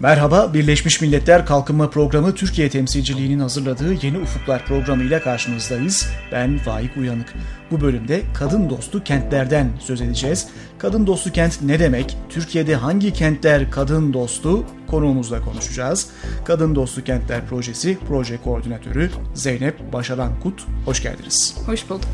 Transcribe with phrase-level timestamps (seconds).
[0.00, 6.06] Merhaba, Birleşmiş Milletler Kalkınma Programı Türkiye temsilciliğinin hazırladığı Yeni Ufuklar programı ile karşınızdayız.
[6.32, 7.34] Ben Faik Uyanık.
[7.70, 10.48] Bu bölümde kadın dostu kentlerden söz edeceğiz.
[10.78, 12.16] Kadın dostu kent ne demek?
[12.28, 14.64] Türkiye'de hangi kentler kadın dostu?
[14.86, 16.10] Konuğumuzla konuşacağız.
[16.44, 20.66] Kadın Dostu Kentler Projesi Proje Koordinatörü Zeynep Başaran Kut.
[20.84, 21.56] Hoş geldiniz.
[21.66, 22.08] Hoş bulduk.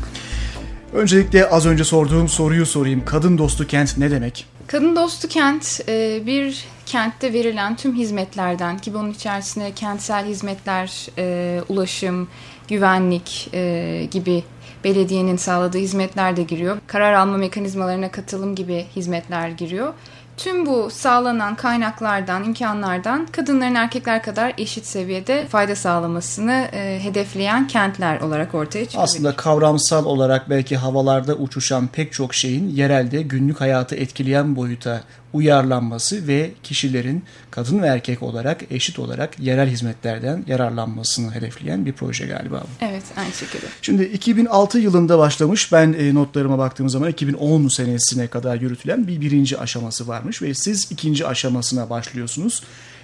[0.93, 3.05] Öncelikle az önce sorduğum soruyu sorayım.
[3.05, 4.45] Kadın dostu kent ne demek?
[4.67, 11.61] Kadın dostu kent e, bir kentte verilen tüm hizmetlerden ki bunun içerisine kentsel hizmetler, e,
[11.69, 12.27] ulaşım,
[12.67, 14.43] güvenlik e, gibi
[14.83, 16.77] belediyenin sağladığı hizmetler de giriyor.
[16.87, 19.93] Karar alma mekanizmalarına katılım gibi hizmetler giriyor.
[20.37, 28.21] Tüm bu sağlanan kaynaklardan, imkanlardan kadınların erkekler kadar eşit seviyede fayda sağlamasını e, hedefleyen kentler
[28.21, 29.03] olarak ortaya çıkıyor.
[29.03, 35.01] Aslında kavramsal olarak belki havalarda uçuşan pek çok şeyin yerelde günlük hayatı etkileyen boyuta
[35.35, 42.25] uyarlanması ve kişilerin kadın ve erkek olarak eşit olarak yerel hizmetlerden yararlanmasını hedefleyen bir proje
[42.25, 42.85] galiba bu.
[42.85, 43.65] Evet aynı şekilde.
[43.81, 49.57] Şimdi 2006 yılında başlamış ben e, notlarıma baktığım zaman 2010 senesine kadar yürütülen bir birinci
[49.57, 52.63] aşaması varmış ve siz ikinci aşamasına başlıyorsunuz.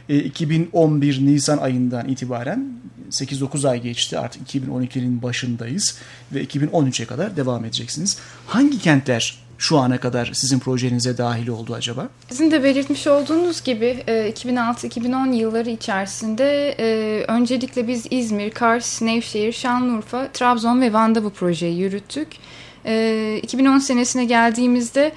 [0.09, 2.73] 2011 e, Nisan ayından itibaren
[3.11, 5.97] 8-9 ay geçti artık 2012'nin başındayız
[6.31, 8.17] ve 2013'e kadar devam edeceksiniz.
[8.47, 12.09] Hangi kentler şu ana kadar sizin projenize dahil oldu acaba?
[12.29, 19.51] Sizin de belirtmiş olduğunuz gibi 2006-2010 e, yılları içerisinde e, öncelikle biz İzmir, Kars, Nevşehir,
[19.51, 22.27] Şanlıurfa, Trabzon ve Van'da bu projeyi yürüttük.
[23.43, 25.11] 2010 e, senesine geldiğimizde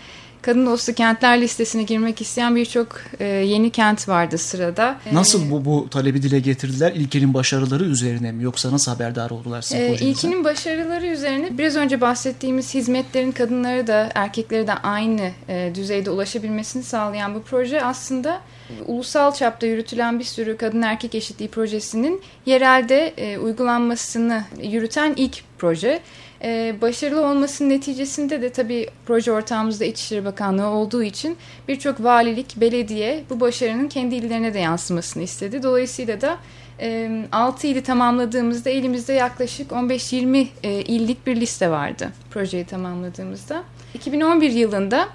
[0.45, 5.01] kadın dostu kentler listesine girmek isteyen birçok e, yeni kent vardı sırada.
[5.12, 6.92] Nasıl bu bu talebi dile getirdiler?
[6.92, 12.01] İlkinin başarıları üzerine mi yoksa nasıl haberdar oldular sizin e, İlkinin başarıları üzerine biraz önce
[12.01, 18.41] bahsettiğimiz hizmetlerin kadınları da erkekleri de aynı e, düzeyde ulaşabilmesini sağlayan bu proje aslında
[18.86, 26.01] ulusal çapta yürütülen bir sürü kadın erkek eşitliği projesinin yerelde e, uygulanmasını yürüten ilk proje.
[26.42, 31.37] Ee, başarılı olmasının neticesinde de tabii proje ortağımızda İçişleri Bakanlığı olduğu için
[31.69, 35.63] birçok valilik, belediye bu başarının kendi illerine de yansımasını istedi.
[35.63, 36.39] Dolayısıyla da
[36.81, 43.63] e, 6 ili tamamladığımızda elimizde yaklaşık 15-20 e, illik bir liste vardı projeyi tamamladığımızda.
[43.95, 45.09] 2011 yılında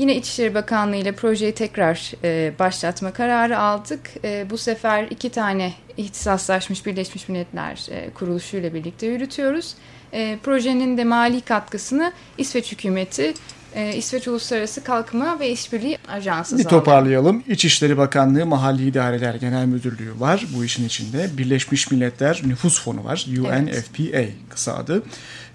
[0.00, 4.10] Yine İçişleri Bakanlığı ile projeyi tekrar e, başlatma kararı aldık.
[4.24, 9.74] E, bu sefer iki tane ihtisaslaşmış Birleşmiş Milletler e, kuruluşu ile birlikte yürütüyoruz.
[10.12, 13.34] E, projenin de mali katkısını İsveç hükümeti
[13.74, 17.42] e, İsveç Uluslararası Kalkınma ve İşbirliği Ajansı Bir toparlayalım.
[17.48, 21.30] İçişleri Bakanlığı Mahalli İdareler Genel Müdürlüğü var bu işin içinde.
[21.38, 23.26] Birleşmiş Milletler Nüfus Fonu var.
[23.38, 24.32] UNFPA evet.
[24.48, 25.02] kısa adı.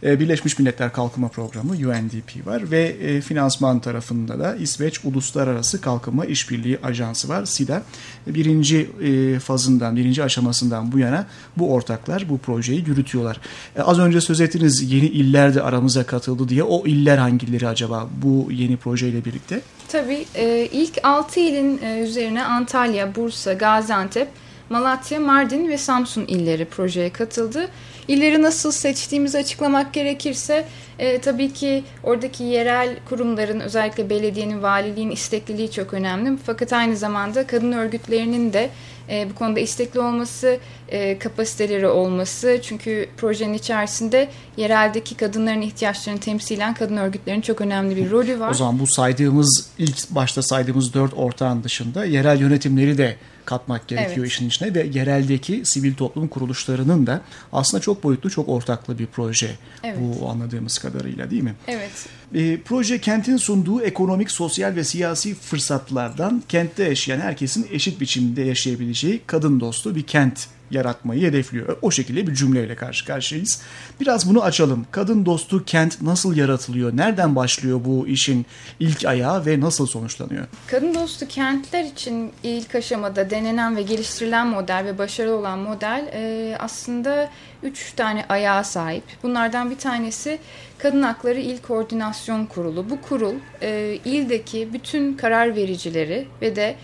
[0.03, 6.25] E, Birleşmiş Milletler Kalkınma Programı UNDP var ve e, finansman tarafında da İsveç Uluslararası Kalkınma
[6.25, 7.83] İşbirliği Ajansı var SIDA.
[8.27, 13.39] Birinci e, fazından, birinci aşamasından bu yana bu ortaklar bu projeyi yürütüyorlar.
[13.79, 16.63] Az önce söz ettiniz yeni iller de aramıza katıldı diye.
[16.63, 19.61] O iller hangileri acaba bu yeni projeyle birlikte?
[19.87, 20.25] Tabii
[20.71, 24.27] ilk 6 ilin üzerine Antalya, Bursa, Gaziantep,
[24.69, 27.67] Malatya, Mardin ve Samsun illeri projeye katıldı.
[28.07, 30.65] İlleri nasıl seçtiğimizi açıklamak gerekirse
[30.99, 36.37] e, tabii ki oradaki yerel kurumların özellikle belediyenin, valiliğin istekliliği çok önemli.
[36.45, 38.69] Fakat aynı zamanda kadın örgütlerinin de
[39.09, 42.59] e, bu konuda istekli olması, e, kapasiteleri olması.
[42.63, 48.51] Çünkü projenin içerisinde yereldeki kadınların ihtiyaçlarını temsilen kadın örgütlerinin çok önemli bir rolü var.
[48.51, 54.17] O zaman bu saydığımız, ilk başta saydığımız dört ortağın dışında yerel yönetimleri de katmak gerekiyor
[54.17, 54.31] evet.
[54.31, 57.21] işin içine ve yereldeki sivil toplum kuruluşlarının da
[57.53, 59.51] aslında çok boyutlu, çok ortaklı bir proje
[59.83, 59.97] evet.
[59.99, 61.55] bu anladığımız kadarıyla değil mi?
[61.67, 61.91] Evet.
[62.33, 69.21] E, proje kentin sunduğu ekonomik, sosyal ve siyasi fırsatlardan kentte yaşayan herkesin eşit biçimde yaşayabileceği
[69.27, 71.77] kadın dostu bir kent yaratmayı hedefliyor.
[71.81, 73.61] O şekilde bir cümleyle karşı karşıyayız.
[73.99, 74.85] Biraz bunu açalım.
[74.91, 76.97] Kadın dostu kent nasıl yaratılıyor?
[76.97, 78.45] Nereden başlıyor bu işin
[78.79, 80.45] ilk ayağı ve nasıl sonuçlanıyor?
[80.67, 86.55] Kadın dostu kentler için ilk aşamada denenen ve geliştirilen model ve başarılı olan model e,
[86.59, 87.29] aslında
[87.63, 89.03] üç tane ayağa sahip.
[89.23, 90.39] Bunlardan bir tanesi
[90.77, 92.89] Kadın Hakları İl Koordinasyon Kurulu.
[92.89, 96.75] Bu kurul e, ildeki bütün karar vericileri ve de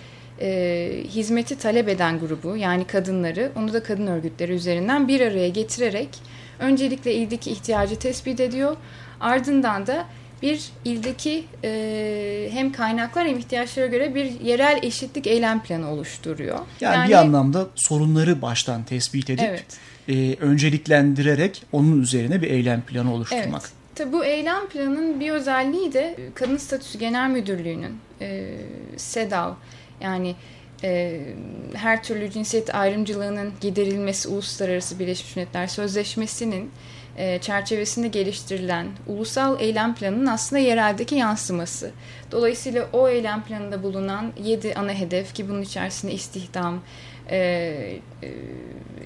[0.42, 6.10] e, hizmeti talep eden grubu yani kadınları onu da kadın örgütleri üzerinden bir araya getirerek
[6.60, 8.76] öncelikle ildeki ihtiyacı tespit ediyor.
[9.20, 10.06] Ardından da
[10.42, 16.60] bir ildeki e, hem kaynaklar hem ihtiyaçlara göre bir yerel eşitlik eylem planı oluşturuyor.
[16.82, 19.66] Yani, yani bir anlamda sorunları baştan tespit edip evet.
[20.10, 23.62] e, önceliklendirerek onun üzerine bir eylem planı oluşturmak.
[23.62, 23.81] Evet.
[23.96, 28.58] Tabi bu eylem planının bir özelliği de Kadın Statüsü Genel Müdürlüğü'nün e,
[28.98, 29.54] SEDAV
[30.02, 30.36] yani
[30.84, 31.22] e,
[31.74, 36.70] her türlü cinsiyet ayrımcılığının giderilmesi Uluslararası Birleşmiş Milletler Sözleşmesi'nin e,
[37.42, 41.92] çerçevesinde geliştirilen ulusal eylem planının aslında yereldeki yansıması.
[42.32, 46.82] Dolayısıyla o eylem planında bulunan 7 ana hedef ki bunun içerisinde istihdam,
[47.30, 48.30] e, e,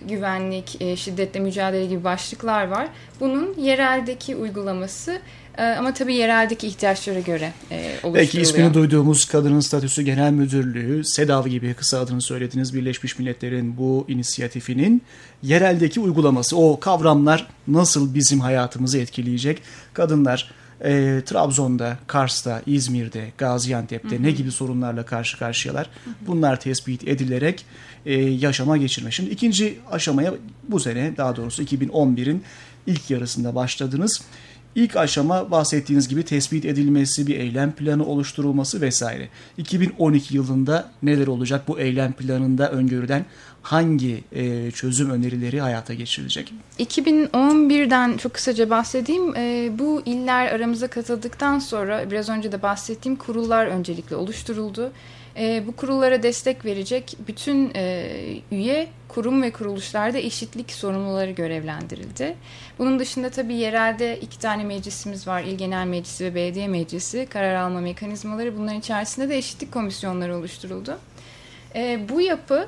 [0.07, 2.87] güvenlik, e, şiddetle mücadele gibi başlıklar var.
[3.19, 5.19] Bunun yereldeki uygulaması e,
[5.63, 8.15] ama tabii yereldeki ihtiyaçlara göre e, oluşturuluyor.
[8.15, 14.05] Belki ismini duyduğumuz Kadının Statüsü Genel Müdürlüğü, SEDAV gibi kısa adını söylediğiniz Birleşmiş Milletler'in bu
[14.07, 15.01] inisiyatifinin
[15.43, 19.61] yereldeki uygulaması, o kavramlar nasıl bizim hayatımızı etkileyecek?
[19.93, 20.51] Kadınlar
[20.83, 24.23] e, Trabzon'da, Kars'ta, İzmir'de, Gaziantep'te hı hı.
[24.23, 25.89] ne gibi sorunlarla karşı karşıyalar?
[26.03, 26.13] Hı hı.
[26.27, 27.65] Bunlar tespit edilerek
[28.05, 29.11] e, yaşama geçirme.
[29.11, 30.33] Şimdi ikinci aşamaya
[30.69, 32.43] bu sene daha doğrusu 2011'in
[32.87, 34.21] ilk yarısında başladınız.
[34.75, 39.29] İlk aşama bahsettiğiniz gibi tespit edilmesi, bir eylem planı oluşturulması vesaire.
[39.57, 43.25] 2012 yılında neler olacak bu eylem planında öngörülen
[43.65, 46.53] hangi e, çözüm önerileri hayata geçirilecek?
[46.79, 49.35] 2011'den çok kısaca bahsedeyim.
[49.35, 54.91] E, bu iller aramıza katıldıktan sonra biraz önce de bahsettiğim kurullar öncelikle oluşturuldu.
[55.37, 58.11] E, bu kurullara destek verecek bütün e,
[58.51, 62.35] üye kurum ve kuruluşlarda eşitlik sorumluları görevlendirildi.
[62.79, 65.43] Bunun dışında tabii yerelde iki tane meclisimiz var.
[65.43, 67.27] İl Genel Meclisi ve Belediye Meclisi.
[67.29, 68.57] Karar alma mekanizmaları.
[68.57, 70.97] Bunların içerisinde de eşitlik komisyonları oluşturuldu.
[71.75, 72.67] E, bu yapı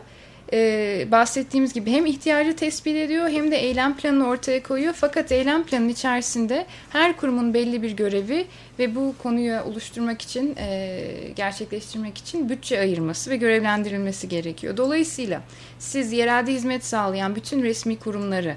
[0.54, 4.94] e, bahsettiğimiz gibi hem ihtiyacı tespit ediyor hem de eylem planını ortaya koyuyor.
[4.94, 8.46] Fakat eylem planının içerisinde her kurumun belli bir görevi
[8.80, 11.04] ve bu konuyu oluşturmak için, e,
[11.36, 14.78] gerçekleştirmek için bütçe ayırması ve görevlendirilmesi gerekiyor.
[14.78, 15.42] Dolayısıyla
[15.80, 18.56] siz yerelde hizmet sağlayan bütün resmi kurumları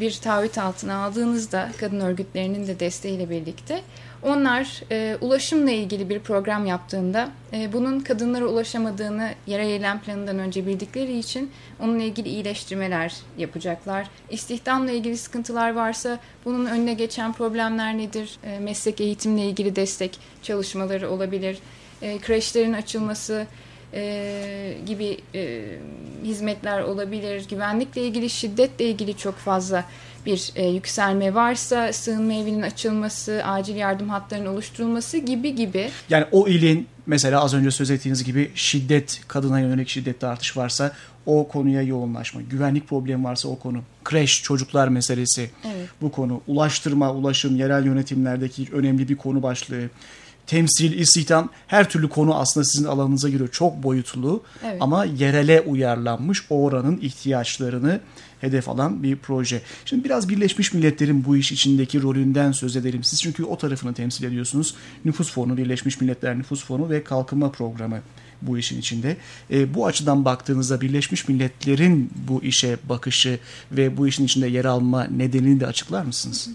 [0.00, 3.82] bir taahhüt altına aldığınızda kadın örgütlerinin de desteğiyle birlikte
[4.22, 10.66] onlar e, ulaşımla ilgili bir program yaptığında e, bunun kadınlara ulaşamadığını yerel eylem planından önce
[10.66, 11.50] bildikleri için
[11.80, 14.06] onunla ilgili iyileştirmeler yapacaklar.
[14.30, 18.38] İstihdamla ilgili sıkıntılar varsa bunun önüne geçen problemler nedir?
[18.44, 21.58] E, meslek eğitimle ilgili destek çalışmaları olabilir.
[22.02, 23.46] E, kreşlerin açılması,
[23.94, 25.64] e, gibi e,
[26.24, 27.44] hizmetler olabilir.
[27.50, 29.84] Güvenlikle ilgili, şiddetle ilgili çok fazla
[30.26, 35.90] bir e, yükselme varsa sığınma evinin açılması, acil yardım hatlarının oluşturulması gibi gibi.
[36.10, 40.92] Yani o ilin mesela az önce söz ettiğiniz gibi şiddet, kadına yönelik şiddette artış varsa
[41.26, 42.40] o konuya yoğunlaşma.
[42.42, 43.82] Güvenlik problemi varsa o konu.
[44.04, 45.88] Kreş, çocuklar meselesi evet.
[46.02, 46.40] bu konu.
[46.46, 49.90] Ulaştırma, ulaşım, yerel yönetimlerdeki önemli bir konu başlığı
[50.48, 54.76] temsil, istihdam her türlü konu aslında sizin alanınıza göre çok boyutlu evet.
[54.80, 58.00] ama yerele uyarlanmış o oranın ihtiyaçlarını
[58.40, 59.62] hedef alan bir proje.
[59.84, 63.04] Şimdi biraz Birleşmiş Milletler'in bu iş içindeki rolünden söz edelim.
[63.04, 64.74] Siz çünkü o tarafını temsil ediyorsunuz.
[65.04, 68.00] Nüfus Fonu, Birleşmiş Milletler Nüfus Fonu ve Kalkınma Programı
[68.42, 69.16] bu işin içinde.
[69.50, 73.38] E, bu açıdan baktığınızda Birleşmiş Milletler'in bu işe bakışı
[73.72, 76.50] ve bu işin içinde yer alma nedenini de açıklar mısınız?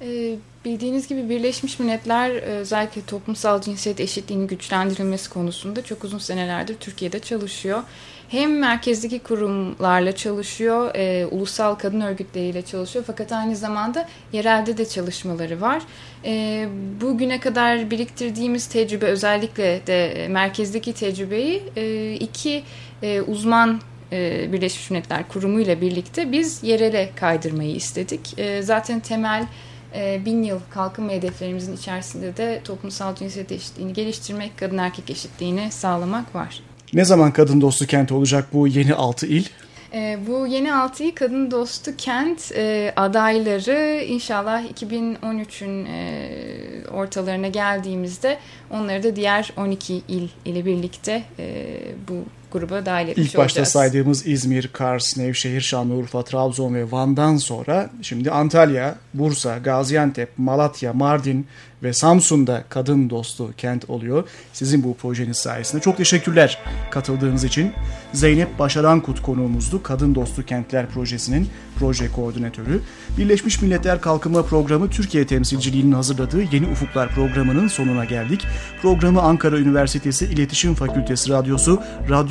[0.00, 6.76] E, bildiğiniz gibi Birleşmiş Milletler e, özellikle toplumsal cinsiyet eşitliğinin güçlendirilmesi konusunda çok uzun senelerdir
[6.80, 7.82] Türkiye'de çalışıyor
[8.28, 15.60] hem merkezdeki kurumlarla çalışıyor, e, ulusal kadın örgütleriyle çalışıyor fakat aynı zamanda yerelde de çalışmaları
[15.60, 15.82] var.
[16.24, 16.68] E,
[17.00, 22.62] bugüne kadar biriktirdiğimiz tecrübe özellikle de merkezdeki tecrübeyi e, iki
[23.02, 23.80] e, uzman
[24.12, 28.38] e, Birleşmiş Milletler Kurumu ile birlikte biz yerele kaydırmayı istedik.
[28.38, 29.46] E, zaten temel
[29.94, 36.34] e, bin yıl kalkınma hedeflerimizin içerisinde de toplumsal cinsiyet eşitliğini geliştirmek, kadın erkek eşitliğini sağlamak
[36.34, 36.62] var.
[36.92, 39.44] Ne zaman kadın dostu kent olacak bu yeni 6 il?
[39.92, 48.38] E, bu yeni 6 il kadın dostu kent e, adayları inşallah 2013'ün e, ortalarına geldiğimizde
[48.70, 51.66] onları da diğer 12 il ile birlikte e,
[52.08, 53.68] bu gruba dahil etmiş İlk başta olacağız.
[53.68, 61.46] saydığımız İzmir, Kars, Nevşehir, Şanlıurfa, Trabzon ve Van'dan sonra şimdi Antalya, Bursa, Gaziantep, Malatya, Mardin
[61.82, 64.28] ve Samsun'da kadın dostu kent oluyor.
[64.52, 65.82] Sizin bu projeniz sayesinde.
[65.82, 66.58] Çok teşekkürler
[66.90, 67.72] katıldığınız için.
[68.12, 69.82] Zeynep Başarankut konuğumuzdu.
[69.82, 72.80] Kadın Dostu Kentler Projesi'nin proje koordinatörü.
[73.18, 78.46] Birleşmiş Milletler Kalkınma Programı Türkiye temsilciliğinin hazırladığı Yeni Ufuklar programının sonuna geldik.
[78.82, 81.82] Programı Ankara Üniversitesi İletişim Fakültesi Radyosu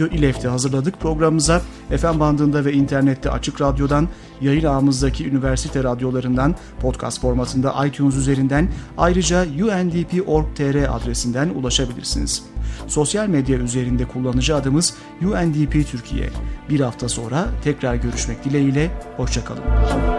[0.07, 0.99] Radyo İLEF'te hazırladık.
[0.99, 1.61] Programımıza
[1.97, 4.07] FM bandında ve internette Açık Radyo'dan,
[4.41, 12.43] yayın ağımızdaki üniversite radyolarından, podcast formatında iTunes üzerinden, ayrıca undp.org.tr adresinden ulaşabilirsiniz.
[12.87, 16.29] Sosyal medya üzerinde kullanıcı adımız UNDP Türkiye.
[16.69, 20.16] Bir hafta sonra tekrar görüşmek dileğiyle, hoşçakalın.